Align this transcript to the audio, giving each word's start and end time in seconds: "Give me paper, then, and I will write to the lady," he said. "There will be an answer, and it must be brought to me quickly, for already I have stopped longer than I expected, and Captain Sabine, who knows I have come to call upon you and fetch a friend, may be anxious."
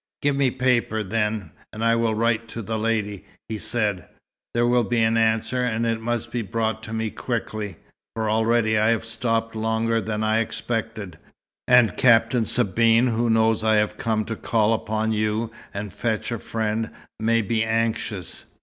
"Give 0.23 0.35
me 0.35 0.49
paper, 0.49 1.03
then, 1.03 1.51
and 1.71 1.85
I 1.85 1.95
will 1.95 2.15
write 2.15 2.47
to 2.47 2.63
the 2.63 2.79
lady," 2.79 3.23
he 3.47 3.59
said. 3.59 4.07
"There 4.55 4.65
will 4.65 4.83
be 4.83 5.03
an 5.03 5.15
answer, 5.15 5.63
and 5.63 5.85
it 5.85 6.01
must 6.01 6.31
be 6.31 6.41
brought 6.41 6.81
to 6.85 6.91
me 6.91 7.11
quickly, 7.11 7.77
for 8.15 8.27
already 8.27 8.79
I 8.79 8.89
have 8.89 9.05
stopped 9.05 9.55
longer 9.55 10.01
than 10.01 10.23
I 10.23 10.39
expected, 10.39 11.19
and 11.67 11.95
Captain 11.97 12.45
Sabine, 12.45 13.09
who 13.09 13.29
knows 13.29 13.63
I 13.63 13.75
have 13.75 13.97
come 13.97 14.25
to 14.25 14.35
call 14.35 14.73
upon 14.73 15.11
you 15.11 15.51
and 15.71 15.93
fetch 15.93 16.31
a 16.31 16.39
friend, 16.39 16.89
may 17.19 17.43
be 17.43 17.63
anxious." 17.63 18.45